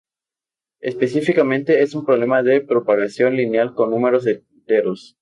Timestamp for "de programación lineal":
2.41-3.75